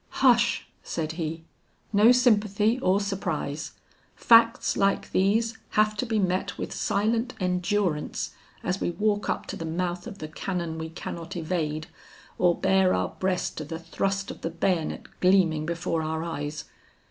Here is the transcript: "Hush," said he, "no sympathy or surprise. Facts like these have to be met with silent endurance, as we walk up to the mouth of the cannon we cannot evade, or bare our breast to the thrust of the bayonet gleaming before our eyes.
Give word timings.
"Hush," 0.25 0.65
said 0.81 1.11
he, 1.11 1.43
"no 1.93 2.11
sympathy 2.11 2.79
or 2.79 2.99
surprise. 2.99 3.73
Facts 4.15 4.75
like 4.75 5.11
these 5.11 5.59
have 5.77 5.95
to 5.97 6.07
be 6.07 6.17
met 6.17 6.57
with 6.57 6.73
silent 6.73 7.35
endurance, 7.39 8.31
as 8.63 8.81
we 8.81 8.89
walk 8.89 9.29
up 9.29 9.45
to 9.45 9.55
the 9.55 9.63
mouth 9.63 10.07
of 10.07 10.17
the 10.17 10.27
cannon 10.27 10.79
we 10.79 10.89
cannot 10.89 11.35
evade, 11.35 11.85
or 12.39 12.55
bare 12.57 12.95
our 12.95 13.09
breast 13.19 13.57
to 13.57 13.63
the 13.63 13.77
thrust 13.77 14.31
of 14.31 14.41
the 14.41 14.49
bayonet 14.49 15.05
gleaming 15.19 15.67
before 15.67 16.01
our 16.01 16.23
eyes. 16.23 16.65